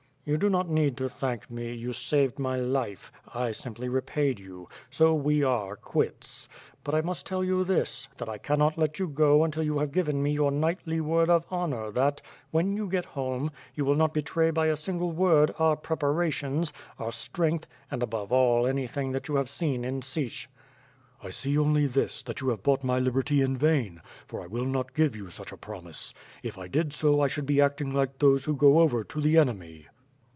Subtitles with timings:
[0.23, 4.39] "You do not need to thank me, you saved my life, I have simply repaid
[4.39, 4.69] you.
[4.91, 6.47] So we are quits.
[6.83, 9.91] But I must tell you this, that I cannot let you go until you have
[9.91, 14.13] given me your knightly word of honor that, when you get home, you will not
[14.13, 19.35] betray by a single word our preparations, our strength, and above all, anything that you
[19.37, 20.47] have seen in Sich."
[21.23, 24.65] "I see only this, that you have bought my liberty in vain, for I will
[24.65, 26.13] not give 3'ou such a promise;
[26.43, 29.37] if I did so 1 should be acting like those who go over to the
[29.39, 29.87] enemy."